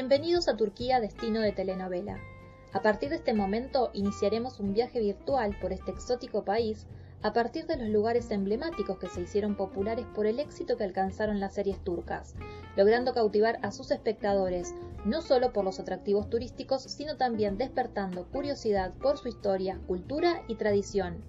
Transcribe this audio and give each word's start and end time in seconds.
Bienvenidos 0.00 0.46
a 0.46 0.56
Turquía, 0.56 1.00
destino 1.00 1.40
de 1.40 1.50
telenovela. 1.50 2.20
A 2.72 2.82
partir 2.82 3.08
de 3.08 3.16
este 3.16 3.34
momento 3.34 3.90
iniciaremos 3.94 4.60
un 4.60 4.72
viaje 4.72 5.00
virtual 5.00 5.58
por 5.60 5.72
este 5.72 5.90
exótico 5.90 6.44
país 6.44 6.86
a 7.20 7.32
partir 7.32 7.66
de 7.66 7.76
los 7.76 7.88
lugares 7.88 8.30
emblemáticos 8.30 8.96
que 9.00 9.08
se 9.08 9.22
hicieron 9.22 9.56
populares 9.56 10.06
por 10.14 10.26
el 10.26 10.38
éxito 10.38 10.76
que 10.76 10.84
alcanzaron 10.84 11.40
las 11.40 11.54
series 11.54 11.82
turcas, 11.82 12.36
logrando 12.76 13.12
cautivar 13.12 13.58
a 13.62 13.72
sus 13.72 13.90
espectadores 13.90 14.72
no 15.04 15.20
solo 15.20 15.52
por 15.52 15.64
los 15.64 15.80
atractivos 15.80 16.30
turísticos, 16.30 16.84
sino 16.84 17.16
también 17.16 17.58
despertando 17.58 18.28
curiosidad 18.28 18.94
por 19.02 19.18
su 19.18 19.26
historia, 19.26 19.80
cultura 19.88 20.44
y 20.46 20.54
tradición. 20.54 21.24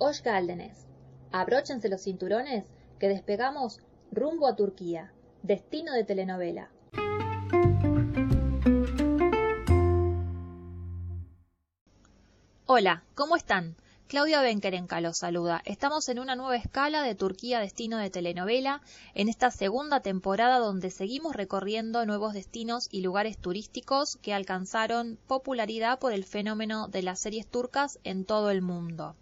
Hoş 0.00 0.22
Abróchense 1.30 1.90
los 1.90 2.02
cinturones 2.02 2.64
que 2.98 3.08
despegamos 3.08 3.80
rumbo 4.10 4.46
a 4.46 4.56
Turquía, 4.56 5.12
destino 5.42 5.92
de 5.92 6.04
telenovela. 6.04 6.70
Hola, 12.64 13.04
¿cómo 13.14 13.36
están? 13.36 13.76
Claudia 14.06 14.40
Benkerenka 14.40 15.02
los 15.02 15.18
saluda. 15.18 15.60
Estamos 15.66 16.08
en 16.08 16.18
una 16.18 16.34
nueva 16.34 16.56
escala 16.56 17.02
de 17.02 17.14
Turquía 17.14 17.60
Destino 17.60 17.98
de 17.98 18.08
Telenovela, 18.08 18.80
en 19.12 19.28
esta 19.28 19.50
segunda 19.50 20.00
temporada 20.00 20.58
donde 20.58 20.90
seguimos 20.90 21.36
recorriendo 21.36 22.06
nuevos 22.06 22.32
destinos 22.32 22.88
y 22.90 23.02
lugares 23.02 23.36
turísticos 23.36 24.16
que 24.22 24.32
alcanzaron 24.32 25.18
popularidad 25.26 25.98
por 25.98 26.14
el 26.14 26.24
fenómeno 26.24 26.88
de 26.88 27.02
las 27.02 27.20
series 27.20 27.46
turcas 27.46 27.98
en 28.02 28.24
todo 28.24 28.50
el 28.50 28.62
mundo. 28.62 29.14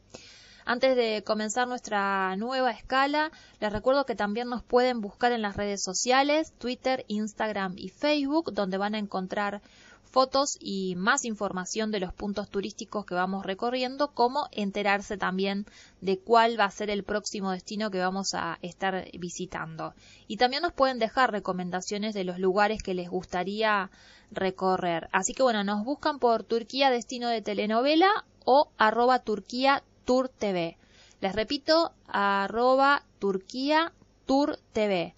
Antes 0.69 0.97
de 0.97 1.23
comenzar 1.25 1.69
nuestra 1.69 2.35
nueva 2.35 2.73
escala, 2.73 3.31
les 3.61 3.73
recuerdo 3.73 4.05
que 4.05 4.17
también 4.17 4.49
nos 4.49 4.65
pueden 4.65 5.01
buscar 5.01 5.31
en 5.31 5.41
las 5.41 5.57
redes 5.57 5.81
sociales, 5.81 6.53
Twitter, 6.59 7.05
Instagram 7.07 7.75
y 7.77 7.89
Facebook, 7.89 8.53
donde 8.53 8.77
van 8.77 8.97
a 8.97 8.99
encontrar 8.99 9.63
fotos 10.03 10.57
y 10.59 10.97
más 10.97 11.25
información 11.25 11.93
de 11.93 12.01
los 12.01 12.13
puntos 12.13 12.51
turísticos 12.51 13.07
que 13.07 13.15
vamos 13.15 13.47
recorriendo, 13.47 14.09
como 14.09 14.49
enterarse 14.51 15.17
también 15.17 15.67
de 16.01 16.19
cuál 16.19 16.59
va 16.59 16.65
a 16.65 16.71
ser 16.73 16.91
el 16.91 17.05
próximo 17.05 17.53
destino 17.53 17.93
que 17.93 18.01
vamos 18.01 18.35
a 18.35 18.59
estar 18.61 19.09
visitando. 19.17 19.95
Y 20.27 20.37
también 20.37 20.63
nos 20.63 20.73
pueden 20.73 20.99
dejar 20.99 21.31
recomendaciones 21.31 22.13
de 22.13 22.25
los 22.25 22.41
lugares 22.41 22.83
que 22.83 22.95
les 22.95 23.09
gustaría 23.09 23.89
recorrer. 24.33 25.09
Así 25.13 25.33
que 25.33 25.45
bueno, 25.45 25.63
nos 25.63 25.85
buscan 25.85 26.19
por 26.19 26.43
Turquía 26.43 26.91
Destino 26.91 27.29
de 27.29 27.41
Telenovela 27.41 28.25
o 28.45 28.73
arroba 28.79 29.21
Turquía 29.21 29.85
Tour 30.07 30.29
TV. 30.29 30.79
Les 31.21 31.35
repito, 31.35 31.93
arroba 32.07 33.03
Turquía 33.19 33.93
Tour 34.25 34.57
TV. 34.73 35.15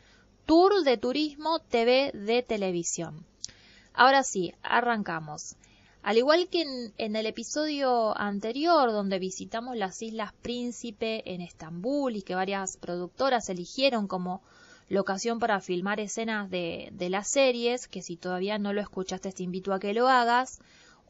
Tour 0.47 0.83
de 0.83 0.97
turismo, 0.97 1.59
TV 1.61 2.11
de 2.15 2.43
televisión. 2.43 3.27
Ahora 3.93 4.23
sí, 4.23 4.55
arrancamos. 4.63 5.57
Al 6.03 6.17
igual 6.17 6.49
que 6.49 6.63
en, 6.97 7.17
el 7.17 7.27
episodio 7.27 8.17
anterior, 8.17 8.91
donde 8.91 9.19
visitamos 9.19 9.77
las 9.77 10.01
Islas 10.01 10.33
Príncipe 10.41 11.35
en 11.35 11.43
Estambul 11.43 12.17
y 12.17 12.23
que 12.23 12.35
varias 12.35 12.79
productoras 12.79 13.51
eligieron 13.51 14.09
como 14.09 14.41
locación 14.89 15.39
para 15.39 15.61
filmar 15.61 16.01
escenas 16.01 16.49
de, 16.49 16.89
de 16.93 17.11
las 17.11 17.29
series, 17.29 17.89
que 17.89 18.01
si 18.01 18.17
todavía 18.17 18.57
no 18.59 18.73
lo 18.73 18.81
escuchaste 18.81 19.33
te 19.33 19.43
invito 19.43 19.75
a 19.75 19.81
que 19.81 19.93
lo 19.93 20.09
hagas, 20.09 20.61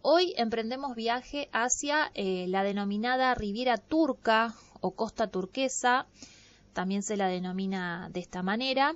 Hoy 0.03 0.33
emprendemos 0.37 0.95
viaje 0.95 1.49
hacia 1.53 2.11
eh, 2.15 2.47
la 2.49 2.63
denominada 2.63 3.35
Riviera 3.35 3.79
Turca 3.79 4.55
o 4.81 4.93
Costa 4.93 5.27
Turquesa, 5.27 6.07
también 6.73 7.03
se 7.03 7.17
la 7.17 7.27
denomina 7.27 8.09
de 8.13 8.21
esta 8.21 8.43
manera, 8.43 8.95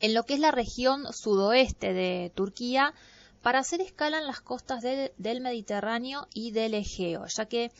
en 0.00 0.14
lo 0.14 0.24
que 0.24 0.34
es 0.34 0.40
la 0.40 0.52
región 0.52 1.04
sudoeste 1.12 1.92
de 1.92 2.32
Turquía, 2.34 2.94
para 3.42 3.58
hacer 3.58 3.82
escala 3.82 4.18
en 4.18 4.26
las 4.26 4.40
costas 4.40 4.82
del 4.82 5.40
Mediterráneo 5.42 6.28
y 6.32 6.52
del 6.52 6.72
Egeo, 6.72 7.26
ya 7.26 7.44
que 7.44 7.70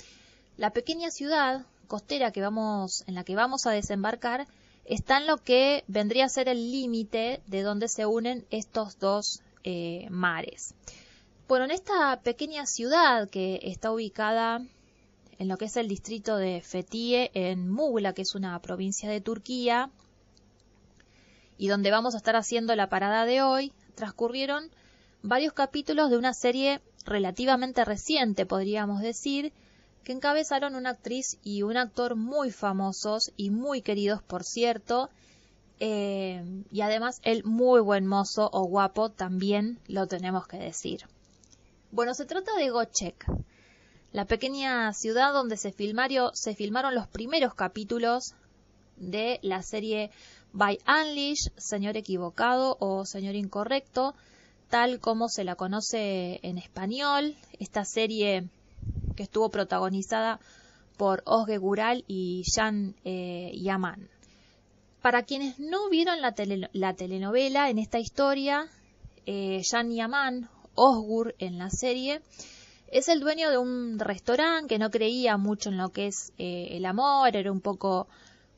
la 0.58 0.70
pequeña 0.70 1.10
ciudad 1.10 1.64
costera 1.86 2.32
que 2.32 2.42
vamos, 2.42 3.02
en 3.06 3.14
la 3.14 3.24
que 3.24 3.34
vamos 3.34 3.66
a 3.66 3.70
desembarcar 3.70 4.46
está 4.84 5.16
en 5.16 5.26
lo 5.26 5.38
que 5.38 5.84
vendría 5.86 6.26
a 6.26 6.28
ser 6.28 6.48
el 6.48 6.70
límite 6.70 7.40
de 7.46 7.62
donde 7.62 7.88
se 7.88 8.04
unen 8.04 8.44
estos 8.50 8.98
dos 8.98 9.40
eh, 9.62 10.06
mares. 10.10 10.74
Bueno, 11.46 11.66
en 11.66 11.72
esta 11.72 12.22
pequeña 12.22 12.64
ciudad 12.64 13.28
que 13.28 13.60
está 13.64 13.92
ubicada 13.92 14.62
en 15.38 15.48
lo 15.48 15.58
que 15.58 15.66
es 15.66 15.76
el 15.76 15.88
distrito 15.88 16.38
de 16.38 16.62
Fethiye, 16.62 17.30
en 17.34 17.70
Mugla, 17.70 18.14
que 18.14 18.22
es 18.22 18.34
una 18.34 18.58
provincia 18.60 19.10
de 19.10 19.20
Turquía, 19.20 19.90
y 21.58 21.68
donde 21.68 21.90
vamos 21.90 22.14
a 22.14 22.16
estar 22.16 22.34
haciendo 22.34 22.74
la 22.74 22.88
parada 22.88 23.26
de 23.26 23.42
hoy, 23.42 23.72
transcurrieron 23.94 24.70
varios 25.22 25.52
capítulos 25.52 26.08
de 26.08 26.16
una 26.16 26.32
serie 26.32 26.80
relativamente 27.04 27.84
reciente, 27.84 28.46
podríamos 28.46 29.02
decir, 29.02 29.52
que 30.02 30.12
encabezaron 30.12 30.74
una 30.74 30.90
actriz 30.90 31.38
y 31.42 31.60
un 31.60 31.76
actor 31.76 32.16
muy 32.16 32.52
famosos 32.52 33.32
y 33.36 33.50
muy 33.50 33.82
queridos, 33.82 34.22
por 34.22 34.44
cierto, 34.44 35.10
eh, 35.78 36.42
y 36.72 36.80
además 36.80 37.20
el 37.22 37.44
muy 37.44 37.82
buen 37.82 38.06
mozo 38.06 38.48
o 38.50 38.64
guapo 38.64 39.10
también 39.10 39.78
lo 39.88 40.06
tenemos 40.06 40.46
que 40.46 40.56
decir. 40.56 41.06
Bueno, 41.94 42.12
se 42.14 42.26
trata 42.26 42.56
de 42.56 42.70
Gochek, 42.70 43.24
la 44.10 44.24
pequeña 44.24 44.92
ciudad 44.94 45.32
donde 45.32 45.56
se, 45.56 45.72
se 46.32 46.54
filmaron 46.56 46.92
los 46.92 47.06
primeros 47.06 47.54
capítulos 47.54 48.34
de 48.96 49.38
la 49.42 49.62
serie 49.62 50.10
By 50.52 50.80
Unleash, 50.88 51.50
Señor 51.56 51.96
Equivocado 51.96 52.76
o 52.80 53.04
Señor 53.06 53.36
Incorrecto, 53.36 54.16
tal 54.70 54.98
como 54.98 55.28
se 55.28 55.44
la 55.44 55.54
conoce 55.54 56.40
en 56.42 56.58
español, 56.58 57.36
esta 57.60 57.84
serie 57.84 58.48
que 59.14 59.22
estuvo 59.22 59.50
protagonizada 59.50 60.40
por 60.96 61.22
Osge 61.26 61.58
Gural 61.58 62.04
y 62.08 62.42
Jan 62.52 62.96
eh, 63.04 63.52
Yaman. 63.54 64.08
Para 65.00 65.22
quienes 65.22 65.60
no 65.60 65.88
vieron 65.90 66.20
la, 66.20 66.32
telenovela 66.96 67.70
en 67.70 67.78
esta 67.78 68.00
historia, 68.00 68.66
eh, 69.26 69.60
Jan 69.70 69.92
Yaman 69.92 70.50
Osgur 70.74 71.34
en 71.38 71.58
la 71.58 71.70
serie, 71.70 72.22
es 72.88 73.08
el 73.08 73.20
dueño 73.20 73.50
de 73.50 73.58
un 73.58 73.98
restaurante 73.98 74.68
que 74.68 74.78
no 74.78 74.90
creía 74.90 75.36
mucho 75.36 75.70
en 75.70 75.78
lo 75.78 75.88
que 75.88 76.06
es 76.06 76.32
eh, 76.38 76.68
el 76.72 76.86
amor, 76.86 77.34
era 77.36 77.50
un 77.50 77.60
poco 77.60 78.06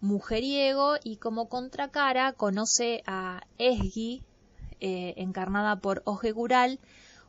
mujeriego 0.01 0.97
y 1.03 1.17
como 1.17 1.49
contracara 1.49 2.33
conoce 2.33 3.03
a 3.07 3.43
Esgi, 3.59 4.23
eh, 4.81 5.15
encarnada 5.17 5.77
por 5.77 6.03
Oje 6.05 6.33
Gural, 6.33 6.79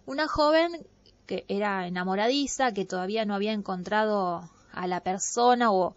una 0.05 0.27
joven 0.27 0.85
que 1.25 1.45
era 1.47 1.87
enamoradiza, 1.87 2.73
que 2.73 2.85
todavía 2.85 3.25
no 3.25 3.35
había 3.35 3.53
encontrado 3.53 4.49
a 4.71 4.87
la 4.87 5.01
persona 5.01 5.71
o, 5.71 5.95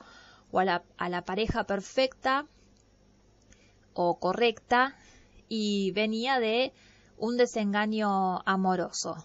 a, 0.53 0.65
la, 0.65 0.83
a 0.97 1.09
la 1.09 1.25
pareja 1.25 1.65
perfecta 1.65 2.47
o 3.95 4.19
correcta 4.19 4.97
y 5.49 5.91
venía 5.93 6.39
de 6.41 6.73
un 7.21 7.37
desengaño 7.37 8.41
amoroso. 8.47 9.25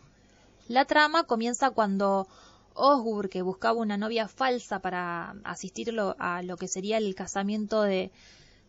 La 0.68 0.86
trama 0.86 1.24
comienza 1.24 1.72
cuando 1.72 2.28
Osgur, 2.74 3.30
que 3.30 3.42
buscaba 3.42 3.80
una 3.80 3.98
novia 3.98 4.28
falsa 4.28 4.80
para 4.80 5.36
asistirlo 5.44 6.16
a 6.20 6.44
lo 6.44 6.58
que 6.58 6.68
sería 6.68 6.98
el 6.98 7.16
casamiento 7.16 7.82
de, 7.82 8.12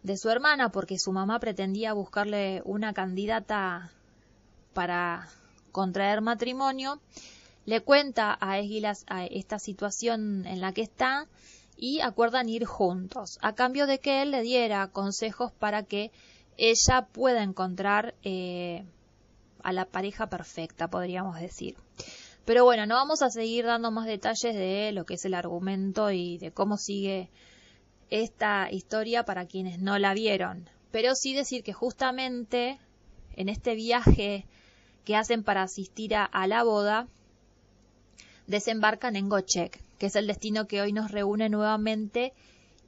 de 0.03 0.17
su 0.17 0.31
hermana, 0.31 0.71
porque 0.71 0.99
su 0.99 1.13
mamá 1.13 1.41
pretendía 1.41 1.93
buscarle 1.93 2.63
una 2.65 2.93
candidata 2.93 3.91
para 4.73 5.29
contraer 5.73 6.21
matrimonio, 6.21 7.01
le 7.65 7.81
cuenta 7.81 8.39
a 8.41 8.59
Esgilas 8.59 9.05
esta 9.31 9.59
situación 9.59 10.47
en 10.47 10.61
la 10.61 10.73
que 10.73 10.83
está 10.83 11.27
y 11.77 12.01
acuerdan 12.01 12.49
ir 12.49 12.65
juntos, 12.65 13.39
a 13.43 13.55
cambio 13.55 13.87
de 13.87 13.99
que 13.99 14.23
él 14.23 14.31
le 14.31 14.43
diera 14.43 14.87
consejos 14.87 15.53
para 15.53 15.83
que 15.83 16.13
ella 16.57 17.09
pueda 17.13 17.43
encontrar 17.43 18.15
eh, 18.23 18.87
a 19.63 19.73
la 19.73 19.85
pareja 19.85 20.29
perfecta, 20.29 20.89
podríamos 20.89 21.41
decir. 21.41 21.77
Pero 22.45 22.65
bueno, 22.65 22.87
no 22.87 22.95
vamos 22.95 23.23
a 23.23 23.31
seguir 23.31 23.65
dando 23.65 23.91
más 23.91 24.07
detalles 24.07 24.55
de 24.55 24.93
lo 24.93 25.05
que 25.05 25.15
es 25.15 25.25
el 25.25 25.35
argumento 25.35 26.13
y 26.13 26.39
de 26.39 26.53
cómo 26.53 26.77
sigue 26.77 27.29
esta 28.09 28.71
historia 28.71 29.25
para 29.25 29.47
quienes 29.47 29.81
no 29.81 29.99
la 29.99 30.15
vieron. 30.15 30.69
Pero 30.93 31.15
sí 31.15 31.35
decir 31.35 31.65
que 31.65 31.73
justamente 31.73 32.79
en 33.35 33.49
este 33.49 33.75
viaje 33.75 34.47
que 35.05 35.17
hacen 35.17 35.45
para 35.45 35.63
asistir 35.63 36.15
a, 36.17 36.47
la 36.47 36.65
boda, 36.65 37.07
desembarcan 38.47 39.15
en 39.17 39.29
Gochek, 39.29 39.81
que 39.99 40.07
es 40.07 40.17
el 40.17 40.27
destino 40.27 40.67
que 40.67 40.81
hoy 40.81 40.93
nos 40.93 41.11
reúne 41.11 41.49
nuevamente 41.49 42.33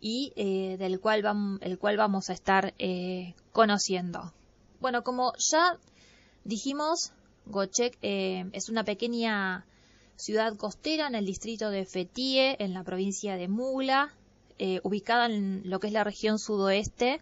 y 0.00 0.32
eh, 0.36 0.76
del 0.78 1.00
cual, 1.00 1.22
el 1.60 1.78
cual 1.78 1.96
vamos 1.96 2.28
a 2.30 2.32
estar 2.32 2.74
eh, 2.78 3.34
conociendo. 3.52 4.32
Bueno, 4.80 5.02
como 5.04 5.32
ya 5.38 5.76
Dijimos, 6.44 7.12
Gochek 7.46 7.98
eh, 8.02 8.46
es 8.52 8.68
una 8.68 8.84
pequeña 8.84 9.66
ciudad 10.16 10.56
costera 10.56 11.06
en 11.06 11.14
el 11.14 11.24
distrito 11.26 11.70
de 11.70 11.84
Fethiye, 11.84 12.56
en 12.62 12.74
la 12.74 12.82
provincia 12.82 13.36
de 13.36 13.48
Mugla. 13.48 14.14
eh, 14.58 14.80
ubicada 14.82 15.26
en 15.26 15.62
lo 15.64 15.78
que 15.78 15.86
es 15.86 15.92
la 15.92 16.02
región 16.02 16.38
sudoeste 16.40 17.20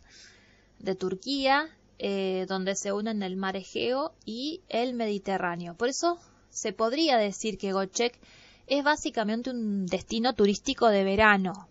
de 0.78 0.94
Turquía, 0.94 1.68
eh, 1.98 2.46
donde 2.48 2.74
se 2.74 2.92
unen 2.92 3.22
el 3.22 3.36
mar 3.36 3.56
Egeo 3.56 4.12
y 4.24 4.62
el 4.68 4.94
Mediterráneo. 4.94 5.74
Por 5.74 5.88
eso 5.88 6.18
se 6.48 6.72
podría 6.72 7.18
decir 7.18 7.58
que 7.58 7.72
Gochek 7.72 8.18
es 8.66 8.82
básicamente 8.82 9.50
un 9.50 9.86
destino 9.86 10.34
turístico 10.34 10.88
de 10.88 11.04
verano, 11.04 11.68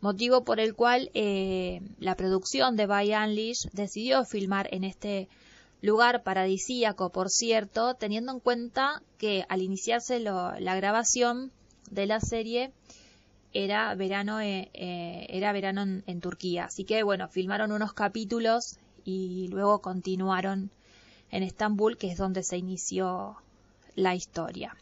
motivo 0.00 0.42
por 0.42 0.58
el 0.58 0.74
cual 0.74 1.10
eh, 1.14 1.80
la 1.98 2.16
producción 2.16 2.76
de 2.76 2.86
Bay 2.86 3.14
Unleash 3.14 3.68
decidió 3.72 4.24
filmar 4.24 4.68
en 4.72 4.84
este 4.84 5.28
lugar 5.82 6.22
paradisíaco, 6.22 7.10
por 7.10 7.28
cierto, 7.28 7.94
teniendo 7.94 8.32
en 8.32 8.40
cuenta 8.40 9.02
que 9.18 9.44
al 9.48 9.60
iniciarse 9.60 10.20
la 10.20 10.76
grabación 10.76 11.52
de 11.90 12.06
la 12.06 12.20
serie 12.20 12.72
era 13.52 13.94
verano, 13.94 14.40
eh, 14.40 14.70
eh, 14.72 15.26
era 15.28 15.52
verano 15.52 15.82
en, 15.82 16.20
Turquía. 16.20 16.66
Así 16.66 16.84
que 16.84 17.02
bueno, 17.02 17.28
filmaron 17.28 17.72
unos 17.72 17.92
capítulos 17.92 18.78
y 19.04 19.48
luego 19.48 19.80
continuaron 19.80 20.70
en 21.30 21.42
Estambul, 21.42 21.96
que 21.96 22.10
es 22.10 22.18
donde 22.18 22.42
se 22.42 22.56
inició 22.56 23.36
la 23.94 24.14
historia. 24.14 24.76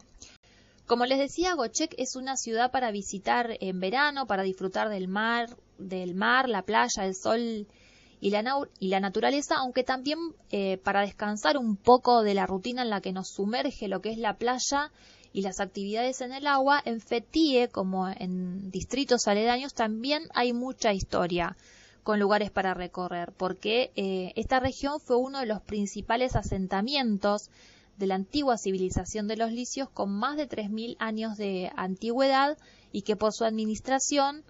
Como 0.85 1.05
les 1.05 1.19
decía, 1.19 1.55
Gochek 1.55 1.95
es 1.97 2.15
una 2.15 2.35
ciudad 2.35 2.71
para 2.71 2.91
visitar 2.91 3.57
en 3.59 3.79
verano, 3.79 4.27
para 4.27 4.43
disfrutar 4.43 4.89
del 4.89 5.07
mar, 5.07 5.49
del 5.77 6.15
mar, 6.15 6.49
la 6.49 6.63
playa, 6.63 7.05
el 7.05 7.15
sol 7.15 7.67
y 8.21 8.29
la, 8.29 8.43
y 8.79 8.87
la 8.89 8.99
naturaleza, 8.99 9.55
aunque 9.57 9.83
también 9.83 10.19
eh, 10.51 10.77
para 10.77 11.01
descansar 11.01 11.57
un 11.57 11.75
poco 11.75 12.21
de 12.21 12.35
la 12.35 12.45
rutina 12.45 12.83
en 12.83 12.91
la 12.91 13.01
que 13.01 13.11
nos 13.11 13.29
sumerge 13.29 13.87
lo 13.87 13.99
que 13.99 14.11
es 14.11 14.19
la 14.19 14.37
playa 14.37 14.91
y 15.33 15.41
las 15.41 15.59
actividades 15.59 16.21
en 16.21 16.31
el 16.31 16.45
agua, 16.45 16.81
en 16.85 17.01
Fethiye, 17.01 17.69
como 17.69 18.07
en 18.07 18.69
distritos 18.69 19.27
aledaños, 19.27 19.73
también 19.73 20.23
hay 20.35 20.53
mucha 20.53 20.93
historia 20.93 21.57
con 22.03 22.19
lugares 22.19 22.51
para 22.51 22.75
recorrer, 22.75 23.31
porque 23.35 23.91
eh, 23.95 24.33
esta 24.35 24.59
región 24.59 24.99
fue 24.99 25.17
uno 25.17 25.39
de 25.39 25.47
los 25.47 25.61
principales 25.61 26.35
asentamientos 26.35 27.49
de 27.97 28.07
la 28.07 28.15
antigua 28.15 28.57
civilización 28.57 29.27
de 29.27 29.37
los 29.37 29.51
licios 29.51 29.89
con 29.89 30.11
más 30.11 30.37
de 30.37 30.47
3.000 30.47 30.95
años 30.99 31.37
de 31.37 31.71
antigüedad 31.75 32.57
y 32.91 33.01
que 33.01 33.15
por 33.15 33.33
su 33.33 33.45
administración, 33.45 34.43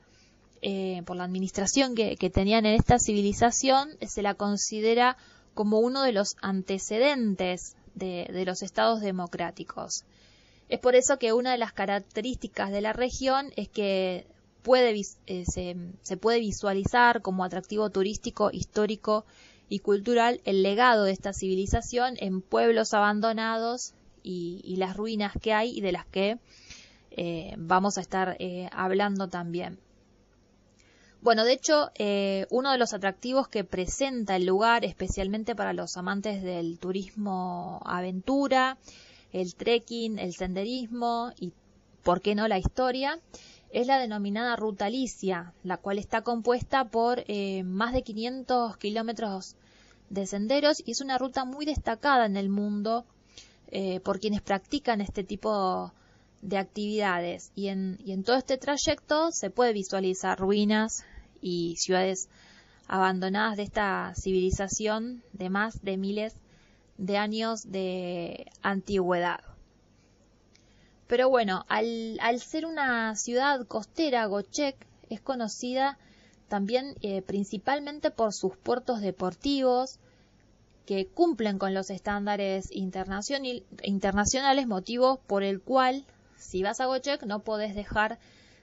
eh, 0.61 1.01
por 1.05 1.17
la 1.17 1.23
administración 1.23 1.95
que, 1.95 2.15
tenían 2.33 2.65
en 2.65 2.75
esta 2.75 2.99
civilización, 2.99 3.89
se 4.01 4.21
la 4.21 4.35
considera 4.35 5.17
como 5.53 5.79
uno 5.79 6.03
de 6.03 6.13
los 6.13 6.35
antecedentes 6.41 7.75
de 7.95 8.43
los 8.45 8.61
estados 8.61 9.01
democráticos. 9.01 10.05
Es 10.69 10.79
por 10.79 10.95
eso 10.95 11.19
que 11.19 11.33
una 11.33 11.51
de 11.51 11.57
las 11.57 11.73
características 11.73 12.71
de 12.71 12.79
la 12.79 12.93
región 12.93 13.51
es 13.57 13.67
que 13.67 14.25
puede, 14.61 15.01
eh, 15.27 15.43
se, 15.45 16.17
puede 16.17 16.39
visualizar 16.39 17.21
como 17.21 17.43
atractivo 17.43 17.89
turístico, 17.89 18.51
histórico 18.53 19.25
y 19.67 19.79
cultural 19.79 20.41
el 20.45 20.63
legado 20.63 21.03
de 21.03 21.11
esta 21.11 21.33
civilización 21.33 22.15
en 22.19 22.41
pueblos 22.41 22.93
abandonados 22.93 23.93
y, 24.23 24.75
las 24.77 24.95
ruinas 24.95 25.33
que 25.41 25.53
hay 25.53 25.77
y 25.77 25.81
de 25.81 25.91
las 25.91 26.05
que 26.05 26.37
eh, 27.11 27.53
vamos 27.57 27.97
a 27.97 28.01
estar 28.01 28.37
eh, 28.39 28.69
hablando 28.71 29.27
también. 29.27 29.77
Bueno, 31.21 31.43
de 31.43 31.53
hecho, 31.53 31.91
uno 32.49 32.71
de 32.71 32.79
los 32.79 32.93
atractivos 32.93 33.47
que 33.47 33.63
presenta 33.63 34.35
el 34.35 34.45
lugar, 34.47 34.83
especialmente 34.85 35.55
para 35.55 35.71
los 35.71 35.95
amantes 35.95 36.41
del 36.41 36.79
turismo 36.79 37.79
aventura, 37.85 38.79
el 39.31 39.53
trekking, 39.55 40.19
el 40.19 40.33
senderismo 40.33 41.31
y, 41.39 41.53
por 42.03 42.21
qué 42.21 42.33
no, 42.33 42.47
la 42.47 42.57
historia, 42.57 43.19
es 43.71 43.87
la 43.87 43.99
denominada 43.99 44.55
Ruta 44.55 44.85
Alicia, 44.85 45.53
la 45.63 45.77
cual 45.77 45.99
está 45.99 46.21
compuesta 46.23 46.85
por 46.85 47.23
eh, 47.27 47.63
más 47.63 47.93
de 47.93 48.01
500 48.01 48.77
kilómetros 48.77 49.55
de 50.09 50.25
senderos 50.25 50.81
y 50.85 50.91
es 50.91 51.01
una 51.01 51.17
ruta 51.17 51.45
muy 51.45 51.65
destacada 51.65 52.25
en 52.25 52.35
el 52.35 52.49
mundo 52.49 53.05
eh, 53.67 54.01
por 54.01 54.19
quienes 54.19 54.41
practican 54.41 54.99
este 54.99 55.23
tipo 55.23 55.93
de 56.41 56.57
actividades. 56.57 57.51
Y 57.55 57.67
en, 57.67 57.97
y 58.03 58.11
en 58.11 58.23
todo 58.23 58.35
este 58.35 58.57
trayecto 58.57 59.31
se 59.31 59.49
puede 59.51 59.71
visualizar 59.71 60.37
ruinas 60.37 61.05
y 61.41 61.75
ciudades 61.77 62.29
abandonadas 62.87 63.57
de 63.57 63.63
esta 63.63 64.13
civilización 64.15 65.23
de 65.33 65.49
más 65.49 65.81
de 65.81 65.97
miles 65.97 66.35
de 66.97 67.17
años 67.17 67.71
de 67.71 68.45
antigüedad. 68.61 69.41
Pero 71.07 71.29
bueno, 71.29 71.65
al, 71.67 72.19
ser 72.39 72.65
una 72.65 73.15
ciudad 73.15 73.65
costera, 73.67 74.25
Gochek 74.27 74.87
es 75.09 75.19
conocida 75.19 75.97
también 76.47 76.95
eh, 77.01 77.21
principalmente 77.21 78.11
por 78.11 78.33
sus 78.33 78.55
puertos 78.55 79.01
deportivos 79.01 79.99
que 80.85 81.07
cumplen 81.07 81.57
con 81.57 81.73
los 81.73 81.89
estándares 81.89 82.69
internacionales, 82.71 84.67
motivo 84.67 85.21
por 85.27 85.43
el 85.43 85.61
cual 85.61 86.05
si 86.37 86.63
vas 86.63 86.79
a 86.81 86.85
Gochek 86.85 87.23
no 87.23 87.43
podés 87.43 87.75
dejar 87.75 88.19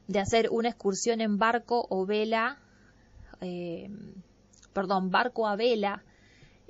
de 0.06 0.18
hacer 0.18 0.48
una 0.50 0.68
excursión 0.68 1.20
en 1.20 1.38
barco 1.38 1.86
o 1.90 2.06
vela, 2.06 2.58
eh, 3.40 3.90
perdón, 4.72 5.10
barco 5.10 5.46
a 5.46 5.56
vela 5.56 6.02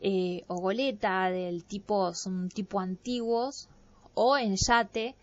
eh, 0.00 0.44
o 0.47 0.56
goleta 0.61 1.31
del 1.31 1.65
tipo, 1.65 2.15
son 2.15 2.49
tipo 2.49 2.81
antiguos, 2.81 3.69
o 4.15 4.37
en 4.37 4.56
yate, 4.56 5.15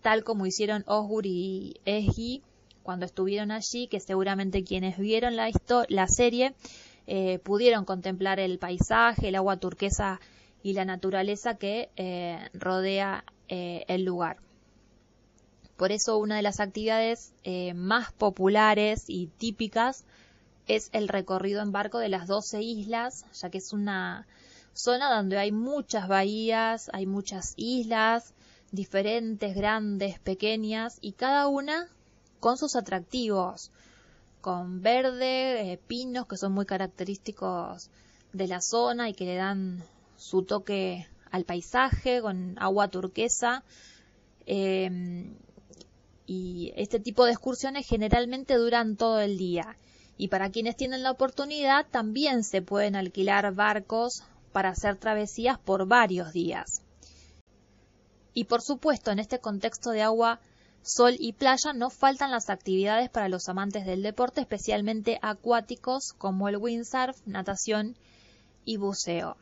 tal 0.00 0.24
como 0.24 0.46
hicieron 0.46 0.84
Osgur 0.86 1.26
y 1.26 1.80
Esgi 1.84 2.42
cuando 2.82 3.06
estuvieron 3.06 3.50
allí, 3.50 3.86
que 3.86 4.00
seguramente 4.00 4.64
quienes 4.64 4.98
vieron 4.98 5.36
la, 5.36 5.50
la 5.88 6.08
serie 6.08 6.54
eh, 7.06 7.38
pudieron 7.38 7.84
contemplar 7.84 8.40
el 8.40 8.58
paisaje, 8.58 9.28
el 9.28 9.36
agua 9.36 9.58
turquesa 9.58 10.20
y 10.62 10.72
la 10.72 10.84
naturaleza 10.84 11.56
que 11.56 11.90
rodea 12.54 13.24
el 13.48 14.04
lugar. 14.04 14.38
Por 15.76 15.92
eso 15.92 16.18
una 16.18 16.36
de 16.36 16.42
las 16.42 16.60
actividades 16.60 17.34
más 17.74 18.12
populares 18.12 19.04
y 19.08 19.26
típicas 19.26 20.04
es 20.66 20.90
el 20.92 21.08
recorrido 21.08 21.62
en 21.62 21.72
barco 21.72 21.98
de 21.98 22.08
las 22.08 22.26
12 22.26 22.62
islas, 22.62 23.24
ya 23.34 23.50
que 23.50 23.58
es 23.58 23.72
una 23.72 24.26
zona 24.72 25.14
donde 25.14 25.38
hay 25.38 25.52
muchas 25.52 26.08
bahías, 26.08 26.90
hay 26.92 27.06
muchas 27.06 27.54
islas, 27.56 28.32
diferentes, 28.70 29.54
grandes, 29.54 30.18
pequeñas, 30.20 30.98
y 31.00 31.12
cada 31.12 31.48
una 31.48 31.88
con 32.40 32.56
sus 32.56 32.76
atractivos, 32.76 33.70
con 34.40 34.82
verde, 34.82 35.72
eh, 35.72 35.80
pinos 35.86 36.26
que 36.26 36.36
son 36.36 36.52
muy 36.52 36.66
característicos 36.66 37.90
de 38.32 38.48
la 38.48 38.60
zona 38.60 39.08
y 39.08 39.14
que 39.14 39.24
le 39.24 39.36
dan 39.36 39.84
su 40.16 40.42
toque 40.42 41.06
al 41.30 41.44
paisaje, 41.44 42.20
con 42.20 42.56
agua 42.58 42.88
turquesa. 42.88 43.62
Em, 44.46 45.34
y 46.26 46.72
este 46.76 46.98
tipo 46.98 47.24
de 47.24 47.32
excursiones 47.32 47.86
generalmente 47.86 48.54
duran 48.54 48.96
todo 48.96 49.20
el 49.20 49.38
día 49.38 49.76
y 50.22 50.28
para 50.28 50.50
quienes 50.50 50.76
tienen 50.76 51.02
la 51.02 51.10
oportunidad 51.10 51.84
también 51.90 52.44
se 52.44 52.62
pueden 52.62 52.94
alquilar 52.94 53.52
barcos 53.56 54.22
para 54.52 54.68
hacer 54.68 54.96
travesías 54.96 55.58
por 55.58 55.88
varios 55.88 56.32
días. 56.32 56.80
Y 58.32 58.44
por 58.44 58.62
supuesto, 58.62 59.10
en 59.10 59.18
este 59.18 59.40
contexto 59.40 59.90
de 59.90 60.02
agua, 60.02 60.38
sol 60.80 61.16
y 61.18 61.32
playa 61.32 61.72
no 61.72 61.90
faltan 61.90 62.30
las 62.30 62.50
actividades 62.50 63.10
para 63.10 63.28
los 63.28 63.48
amantes 63.48 63.84
del 63.84 64.04
deporte, 64.04 64.40
especialmente 64.40 65.18
acuáticos 65.22 66.12
como 66.18 66.48
el 66.48 66.56
windsurf, 66.56 67.16
natación 67.26 67.96
y 68.64 68.76
buceo. 68.76 69.36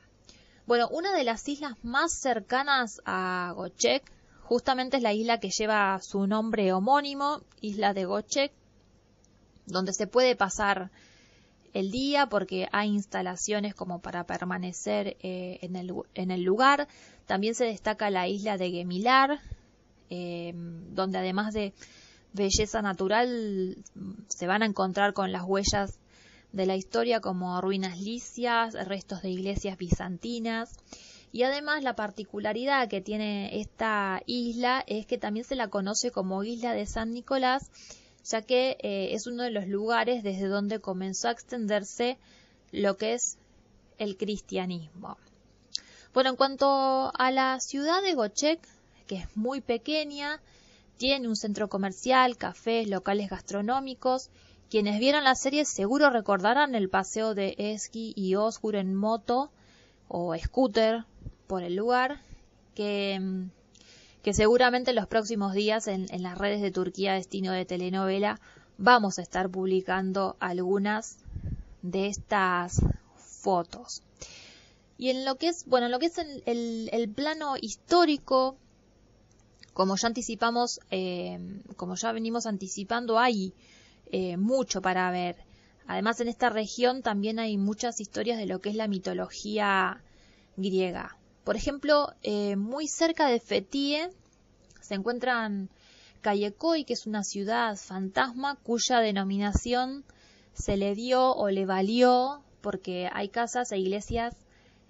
Bueno, 0.67 0.89
una 0.89 1.15
de 1.15 1.25
las 1.25 1.47
islas 1.47 1.75
más 1.83 2.15
cercanas 2.15 3.03
a 3.05 3.53
Gochek 3.55 4.11
justamente 4.45 4.97
es 4.97 5.03
la 5.03 5.13
isla 5.13 5.41
que 5.41 5.51
lleva 5.51 6.01
su 6.01 6.27
nombre 6.27 6.73
homónimo, 6.73 7.43
isla 7.61 7.93
de 7.93 8.07
Gochek, 8.07 8.51
donde 9.71 9.93
se 9.93 10.07
puede 10.07 10.37
pasar 10.37 10.91
el 11.73 11.91
día 11.91 12.27
porque 12.27 12.69
hay 12.73 12.89
instalaciones 12.89 13.75
como 13.75 14.01
para 14.01 14.25
permanecer 14.25 15.17
eh, 15.23 15.59
en, 15.63 15.77
el, 15.77 15.93
en, 16.15 16.31
el, 16.31 16.43
lugar. 16.43 16.89
También 17.27 17.55
se 17.55 17.65
destaca 17.65 18.11
la 18.11 18.29
isla 18.29 18.57
de 18.57 18.71
Gemilar, 18.71 19.41
eh, 20.11 20.53
donde 20.55 21.19
además 21.19 21.55
de 21.55 21.73
belleza 22.33 22.83
natural 22.83 23.77
se 24.29 24.47
van 24.47 24.63
a 24.63 24.67
encontrar 24.67 25.13
con 25.13 25.33
las 25.33 25.45
huellas 25.45 25.99
de 26.53 26.67
la 26.67 26.77
historia 26.77 27.21
como 27.21 27.61
ruinas 27.61 28.01
licias, 28.01 28.75
restos 28.87 29.23
de 29.23 29.31
iglesias 29.31 29.79
bizantinas. 29.79 30.77
Y 31.33 31.45
además 31.45 31.85
la 31.85 31.95
particularidad 31.95 32.89
que 32.89 33.01
tiene 33.01 33.61
esta 33.61 34.21
isla 34.27 34.83
es 34.89 35.07
que 35.07 35.17
también 35.17 35.47
se 35.47 35.55
la 35.55 35.69
conoce 35.69 36.11
como 36.11 36.43
isla 36.43 36.73
de 36.73 36.87
San 36.87 37.13
Nicolás 37.13 37.71
ya 38.25 38.43
que 38.43 38.77
eh, 38.81 39.15
es 39.15 39.27
uno 39.27 39.43
de 39.43 39.51
los 39.51 39.67
lugares 39.67 40.23
desde 40.23 40.47
donde 40.47 40.81
comenzó 40.81 41.29
a 41.29 41.33
extenderse 41.33 42.19
lo 42.73 42.97
que 42.97 43.15
es 43.15 43.39
el 43.99 44.17
cristianismo. 44.17 45.17
Bueno, 46.13 46.31
en 46.31 46.37
cuanto 46.37 47.13
a 47.15 47.31
la 47.31 47.61
ciudad 47.61 48.03
de 48.03 48.15
Gochek, 48.15 48.61
que 49.07 49.17
es 49.17 49.37
muy 49.37 49.61
pequeña, 49.61 50.41
tiene 50.97 51.29
un 51.29 51.37
centro 51.37 51.69
comercial, 51.69 52.37
cafés, 52.37 52.89
locales 52.89 53.31
gastronómicos 53.31 54.29
Quienes 54.69 55.01
vieron 55.01 55.25
la 55.25 55.35
serie 55.35 55.65
seguro 55.65 56.11
recordarán 56.11 56.75
el 56.75 56.89
paseo 56.89 57.35
de 57.35 57.55
Eski 57.59 58.13
y 58.15 58.35
Osgur 58.37 58.77
en 58.77 58.95
moto 58.95 59.51
o 60.09 60.37
scooter 60.37 61.05
por 61.47 61.63
el 61.63 61.75
lugar, 61.75 62.21
que, 62.75 63.19
que 64.23 64.35
seguramente 64.35 64.91
en 64.91 64.97
los 64.97 65.07
próximos 65.07 65.55
días 65.55 65.87
en, 65.87 66.07
las 66.23 66.37
redes 66.37 66.61
de 66.61 66.71
Turquía 66.71 67.15
Destino 67.15 67.53
de 67.53 67.65
Telenovela 67.65 68.41
vamos 68.77 69.19
a 69.19 69.23
estar 69.23 69.49
publicando 69.49 70.37
algunas 70.41 71.19
de 71.83 72.07
estas 72.07 72.83
fotos. 73.17 74.03
Y 74.99 75.09
en 75.11 75.25
lo 75.25 75.37
que 75.37 75.49
es, 75.49 75.65
bueno, 75.67 75.87
en 75.87 75.93
lo 75.93 75.99
que 75.99 76.07
es 76.07 76.19
el, 76.19 76.91
el, 76.93 77.09
plano 77.09 77.55
histórico, 77.59 78.57
como 79.73 79.97
ya 79.97 80.09
anticipamos, 80.09 80.81
eh, 80.91 81.39
como 81.77 81.95
ya 81.95 82.13
venimos 82.13 82.45
anticipando, 82.45 83.19
hay 83.19 83.55
eh, 84.13 84.37
mucho 84.37 84.83
para 84.83 85.11
ver. 85.11 85.37
Además, 85.87 86.21
en 86.21 86.29
esta 86.29 86.51
región 86.51 87.03
también 87.03 87.39
hay 87.39 87.57
muchas 87.57 88.01
historias 88.01 88.39
de 88.39 88.47
lo 88.47 88.61
que 88.61 88.69
es 88.69 88.77
la 88.77 88.89
mitología 88.89 90.03
griega. 90.57 91.17
Por 91.45 91.57
ejemplo, 91.57 92.13
eh, 92.23 92.57
muy 92.57 92.87
cerca 92.87 93.27
de 93.27 93.41
Fetie 93.41 94.11
se 94.81 94.95
encuentran 94.95 95.71
Kayekoi, 96.21 96.85
que 96.85 96.93
es 96.93 97.07
una 97.07 97.25
ciudad 97.25 97.77
fantasma 97.77 98.57
cuya 98.57 99.01
denominación 99.01 100.05
se 100.53 100.77
le 100.77 100.95
dio 100.95 101.33
o 101.35 101.49
le 101.49 101.65
valió 101.65 102.43
porque 102.61 103.09
hay 103.13 103.31
casas 103.31 103.73
e 103.73 103.79
iglesias 103.79 104.37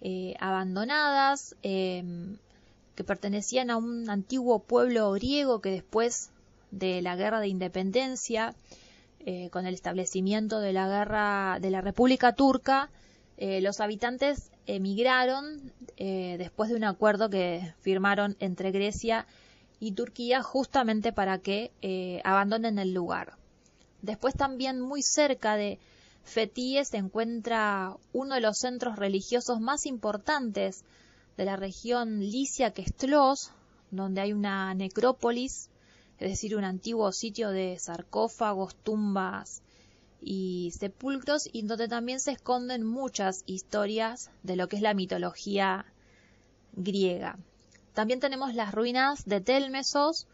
eh, 0.00 0.35
abandonadas 0.40 1.54
em, 1.62 2.37
que 2.97 3.04
pertenecían 3.04 3.71
a 3.71 3.76
un 3.76 4.11
antiguo 4.11 4.59
pueblo 4.59 5.12
griego 5.12 5.61
que 5.61 5.71
después 5.71 6.30
de 6.73 7.00
la 7.00 7.14
guerra 7.14 7.40
de 7.40 7.49
independencia, 7.49 8.54
eh, 9.21 9.50
con 9.50 9.66
el 9.66 9.75
establecimiento 9.75 10.59
de 10.59 10.73
la 10.73 10.88
guerra 10.88 11.59
de 11.61 11.71
la 11.71 11.80
República 11.80 12.35
Turca, 12.35 12.90
los 13.38 13.80
habitantes 13.80 14.50
emigraron 14.67 15.73
después 15.97 16.71
de 16.71 16.76
un 16.76 16.85
acuerdo 16.85 17.31
que 17.31 17.75
firmaron 17.81 18.37
entre 18.40 18.71
Grecia 18.71 19.26
y 19.79 19.93
Turquía 19.93 20.43
justamente 20.43 21.12
para 21.12 21.38
que 21.38 21.73
abandonen 22.25 22.79
el 22.79 22.93
lugar. 22.93 23.37
Después 24.02 24.35
también 24.35 24.81
muy 24.81 25.02
cerca 25.02 25.57
de 25.57 25.79
Fethiye 26.23 26.85
se 26.85 26.99
encuentra 26.99 27.97
uno 28.12 28.35
de 28.35 28.40
los 28.40 28.59
centros 28.59 28.97
religiosos 28.97 29.61
más 29.61 29.87
importantes 29.87 30.85
de 31.37 31.45
la 31.45 31.57
región 31.57 32.21
Licia, 32.21 32.73
que 32.73 32.83
es 32.83 32.95
Tlos, 32.95 33.52
donde 33.90 34.21
hay 34.21 34.33
una 34.33 34.73
necrópolis, 34.75 35.71
es 36.19 36.31
decir, 36.31 36.57
un 36.57 36.64
antiguo 36.64 37.11
sitio 37.12 37.50
de 37.50 37.79
sarcófagos, 37.79 38.76
tumbas 38.76 39.62
y 40.20 40.72
sepulcros, 40.78 41.48
y 41.52 41.62
donde 41.62 41.88
también 41.88 42.20
se 42.20 42.32
esconden 42.32 42.84
muchas 42.84 43.42
historias 43.46 44.30
de 44.42 44.56
lo 44.56 44.68
que 44.68 44.76
es 44.76 44.82
la 44.82 44.94
mitología 44.94 45.86
griega. 46.72 47.38
También 47.94 48.20
tenemos 48.20 48.54
las 48.54 48.72
ruinas 48.72 49.24
de 49.24 49.40
Telmesos, 49.40 50.26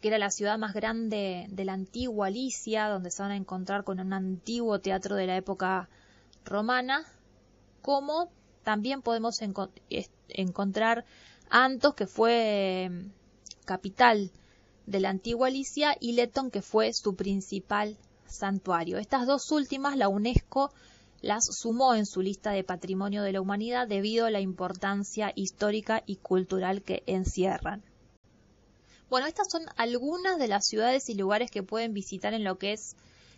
que 0.00 0.08
era 0.08 0.18
la 0.18 0.30
ciudad 0.30 0.58
más 0.58 0.74
grande 0.74 1.46
de 1.48 1.64
la 1.64 1.72
antigua 1.72 2.26
Alicia, 2.26 2.88
donde 2.88 3.10
se 3.10 3.22
van 3.22 3.30
a 3.30 3.36
encontrar 3.36 3.84
con 3.84 4.00
un 4.00 4.12
antiguo 4.12 4.80
teatro 4.80 5.16
de 5.16 5.26
la 5.26 5.36
época 5.36 5.88
romana, 6.44 7.04
como 7.80 8.30
también 8.62 9.02
podemos 9.02 9.40
encontrar 10.28 11.04
Antos, 11.50 11.94
que 11.94 12.06
fue 12.06 12.84
em, 12.84 13.12
capital 13.64 14.30
de 14.86 15.00
la 15.00 15.10
antigua 15.10 15.48
Alicia, 15.48 15.96
y 16.00 16.12
Leton, 16.12 16.50
que 16.50 16.62
fue 16.62 16.92
su 16.92 17.14
principal 17.14 17.96
santuario. 18.32 18.98
Estas 18.98 19.26
dos 19.26 19.50
últimas, 19.52 19.96
la 19.96 20.08
UNESCO 20.08 20.72
las 21.20 21.44
sumó 21.44 21.94
en 21.94 22.04
su 22.04 22.20
lista 22.20 22.50
de 22.50 22.64
patrimonio 22.64 23.22
de 23.22 23.32
la 23.32 23.40
humanidad 23.40 23.86
debido 23.86 24.26
a 24.26 24.30
la 24.30 24.40
importancia 24.40 25.32
histórica 25.36 26.02
y 26.04 26.16
cultural 26.16 26.82
que 26.82 27.04
encierran. 27.06 27.82
Bueno, 29.08 29.26
estas 29.26 29.50
son 29.50 29.62
algunas 29.76 30.38
de 30.38 30.48
las 30.48 30.66
ciudades 30.66 31.08
y 31.08 31.14
lugares 31.14 31.50
que 31.50 31.62
pueden 31.62 31.94
visitar 31.94 32.34
en 32.34 32.44
lo 32.44 32.58
que 32.58 32.72
es 32.72 32.96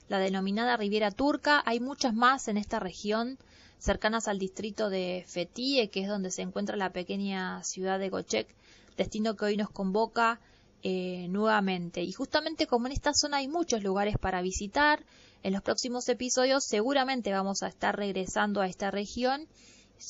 la 0.09 0.19
denominada 0.19 0.77
Riviera 0.77 1.11
Turca. 1.11 1.63
Hay 1.67 1.81
muchas 1.81 2.15
más 2.15 2.49
en 2.49 2.57
esta 2.57 2.79
región, 2.79 3.39
cercanas 3.79 4.29
al 4.29 4.39
distrito 4.39 4.89
de 4.89 5.25
Fethiye, 5.27 5.91
que 5.91 6.03
es 6.03 6.09
donde 6.09 6.31
se 6.31 6.43
encuentra 6.43 6.77
la 6.77 6.93
pequeña 6.93 7.63
ciudad 7.65 7.99
de 7.99 8.09
Gochek, 8.09 8.55
destino 8.97 9.37
que 9.37 9.47
hoy 9.47 9.57
nos 9.57 9.71
convoca 9.71 10.41
eh, 10.87 11.29
nuevamente. 11.31 12.03
Y 12.03 12.13
justamente 12.13 12.67
como 12.67 12.87
en 12.87 12.93
esta 12.93 13.15
zona 13.15 13.39
hay 13.39 13.49
muchos 13.49 13.83
lugares 13.83 14.19
para 14.21 14.43
visitar, 14.43 15.03
en 15.43 15.55
los 15.55 15.63
próximos 15.63 16.07
episodios 16.11 16.65
seguramente 16.65 17.33
vamos 17.33 17.63
a 17.63 17.69
estar 17.69 17.97
regresando 17.97 18.61
a 18.61 18.67
esta 18.67 18.91
región. 18.91 19.49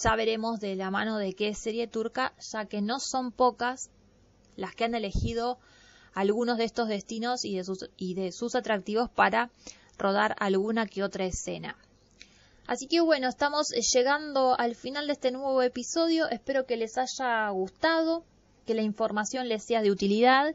Ya 0.02 0.16
veremos 0.16 0.58
de 0.58 0.74
la 0.74 0.90
mano 0.90 1.16
de 1.16 1.34
qué 1.34 1.54
serie 1.54 1.86
turca, 1.86 2.34
ya 2.52 2.64
que 2.64 2.82
no 2.82 2.98
son 2.98 3.30
pocas 3.30 3.88
las 4.56 4.74
que 4.74 4.82
han 4.82 4.96
elegido 4.96 5.58
algunos 6.12 6.58
de 6.58 6.64
estos 6.64 6.88
destinos 6.88 7.44
y 7.44 7.54
de 7.54 7.62
sus, 7.62 7.88
y 7.96 8.14
de 8.14 8.32
sus 8.32 8.56
atractivos 8.56 9.08
para 9.08 9.50
rodar 9.96 10.34
alguna 10.40 10.86
que 10.86 11.04
otra 11.04 11.24
escena. 11.24 11.78
Así 12.66 12.88
que 12.88 13.00
bueno, 13.00 13.28
estamos 13.28 13.68
llegando 13.92 14.58
al 14.58 14.74
final 14.74 15.06
de 15.06 15.12
este 15.12 15.30
nuevo 15.30 15.62
episodio. 15.62 16.28
Espero 16.30 16.66
que 16.66 16.76
les 16.76 16.98
haya 16.98 17.48
gustado, 17.50 18.24
que 18.64 18.74
la 18.74 18.82
información 18.82 19.48
les 19.48 19.64
sea 19.64 19.82
de 19.82 19.90
utilidad. 19.90 20.54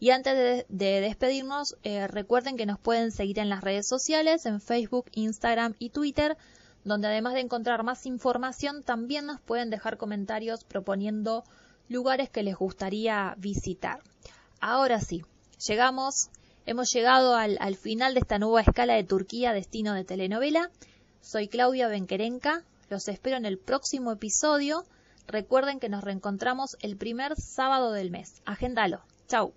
Y 0.00 0.10
antes 0.10 0.64
de, 0.68 1.00
despedirnos, 1.00 1.76
eh, 1.82 2.06
recuerden 2.06 2.56
que 2.56 2.66
nos 2.66 2.78
pueden 2.78 3.10
seguir 3.10 3.40
en 3.40 3.48
las 3.48 3.62
redes 3.62 3.88
sociales, 3.88 4.46
en 4.46 4.60
Facebook, 4.60 5.06
Instagram 5.12 5.74
y 5.78 5.90
Twitter, 5.90 6.36
donde 6.84 7.08
además 7.08 7.34
de 7.34 7.40
encontrar 7.40 7.82
más 7.82 8.06
información, 8.06 8.82
también 8.84 9.26
nos 9.26 9.40
pueden 9.40 9.70
dejar 9.70 9.96
comentarios 9.96 10.64
proponiendo 10.64 11.44
lugares 11.88 12.30
que 12.30 12.42
les 12.42 12.56
gustaría 12.56 13.34
visitar. 13.38 14.00
Ahora 14.60 15.00
sí, 15.00 15.24
llegamos, 15.66 16.30
hemos 16.66 16.90
llegado 16.92 17.34
al, 17.34 17.76
final 17.76 18.14
de 18.14 18.20
esta 18.20 18.38
nueva 18.38 18.60
escala 18.60 18.94
de 18.94 19.04
Turquía, 19.04 19.52
destino 19.52 19.94
de 19.94 20.04
telenovela. 20.04 20.70
Soy 21.20 21.48
Claudia 21.48 21.88
Benquerenca, 21.88 22.64
los 22.88 23.08
espero 23.08 23.36
en 23.36 23.46
el 23.46 23.58
próximo 23.58 24.12
episodio. 24.12 24.84
Recuerden 25.28 25.78
que 25.78 25.90
nos 25.90 26.02
reencontramos 26.04 26.78
el 26.80 26.96
primer 26.96 27.36
sábado 27.36 27.92
del 27.92 28.10
mes. 28.10 28.40
Agéndalo. 28.46 29.02
Chau. 29.26 29.52